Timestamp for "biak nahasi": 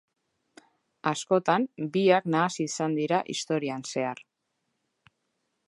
1.97-2.67